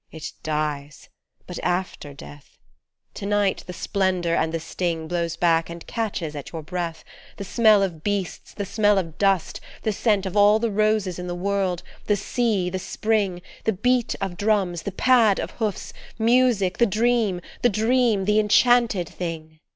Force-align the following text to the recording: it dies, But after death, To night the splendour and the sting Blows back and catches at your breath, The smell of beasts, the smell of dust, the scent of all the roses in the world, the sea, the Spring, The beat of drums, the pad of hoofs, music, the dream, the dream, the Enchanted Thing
it 0.11 0.31
dies, 0.41 1.09
But 1.45 1.59
after 1.63 2.11
death, 2.11 2.57
To 3.13 3.27
night 3.27 3.63
the 3.67 3.71
splendour 3.73 4.33
and 4.33 4.51
the 4.51 4.59
sting 4.59 5.07
Blows 5.07 5.35
back 5.35 5.69
and 5.69 5.85
catches 5.85 6.35
at 6.35 6.51
your 6.51 6.63
breath, 6.63 7.03
The 7.37 7.43
smell 7.43 7.83
of 7.83 8.03
beasts, 8.03 8.55
the 8.55 8.65
smell 8.65 8.97
of 8.97 9.19
dust, 9.19 9.61
the 9.83 9.91
scent 9.91 10.25
of 10.25 10.35
all 10.35 10.57
the 10.57 10.71
roses 10.71 11.19
in 11.19 11.27
the 11.27 11.35
world, 11.35 11.83
the 12.07 12.15
sea, 12.15 12.67
the 12.71 12.79
Spring, 12.79 13.43
The 13.65 13.73
beat 13.73 14.15
of 14.19 14.37
drums, 14.37 14.81
the 14.81 14.91
pad 14.91 15.39
of 15.39 15.51
hoofs, 15.51 15.93
music, 16.17 16.79
the 16.79 16.87
dream, 16.87 17.39
the 17.61 17.69
dream, 17.69 18.25
the 18.25 18.39
Enchanted 18.39 19.07
Thing 19.07 19.59